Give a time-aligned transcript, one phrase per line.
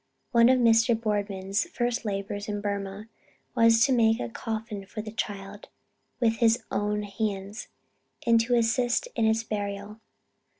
[0.31, 0.99] One of Mr.
[0.99, 3.07] Boardman's first labors in Burmah
[3.53, 5.69] was to make a coffin for the child
[6.19, 7.67] with his own hands!
[8.25, 9.99] and to assist in its burial.